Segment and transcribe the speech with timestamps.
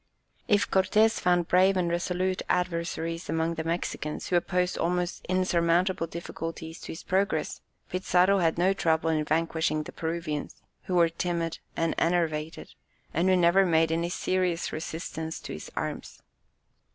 [0.47, 6.79] If Cortès found brave and resolute adversaries among the Mexicans, who opposed almost insurmountable difficulties
[6.81, 11.93] to his progress, Pizarro had no trouble in vanquishing the Peruvians, who were timid and
[11.99, 12.73] enervated,
[13.13, 16.23] and who never made any serious resistance to his arms.